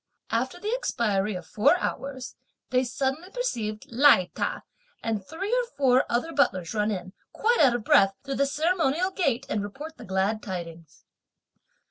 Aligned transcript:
After 0.31 0.59
the 0.59 0.71
expiry 0.73 1.35
of 1.35 1.45
four 1.45 1.77
hours, 1.77 2.35
they 2.71 2.83
suddenly 2.83 3.29
perceived 3.29 3.85
Lai 3.87 4.31
Ta 4.33 4.63
and 5.03 5.23
three 5.23 5.53
or 5.53 5.77
four 5.77 6.05
other 6.09 6.33
butlers 6.33 6.73
run 6.73 6.89
in, 6.89 7.13
quite 7.33 7.59
out 7.59 7.75
of 7.75 7.83
breath, 7.83 8.15
through 8.23 8.37
the 8.37 8.47
ceremonial 8.47 9.11
gate 9.11 9.45
and 9.47 9.61
report 9.61 9.97
the 9.97 10.03
glad 10.03 10.41
tidings. 10.41 11.05